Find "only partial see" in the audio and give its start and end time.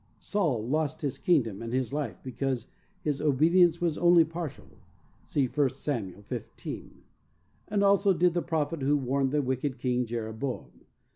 3.99-5.47